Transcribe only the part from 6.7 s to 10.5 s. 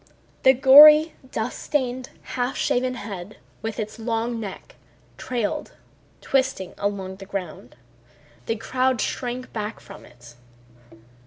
along the ground. The crowd shrank back from it.